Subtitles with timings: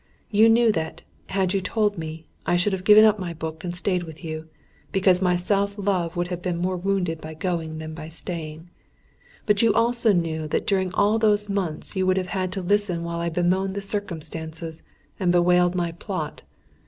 [0.31, 3.75] You knew that, had you told me, I should have given up my book and
[3.75, 4.49] stayed with you;
[4.91, 8.71] because my self love would have been more wounded by going than by staying.
[9.45, 13.03] But you also knew that during all those months you would have had to listen
[13.03, 14.81] while I bemoaned the circumstances,
[15.19, 16.41] and bewailed my plot.